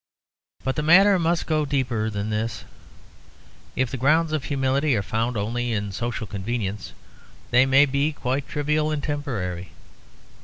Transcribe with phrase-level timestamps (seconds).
[0.63, 2.63] But the matter must go deeper than this.
[3.75, 6.93] If the grounds of humility are found only in social convenience,
[7.51, 9.73] they may be quite trivial and temporary.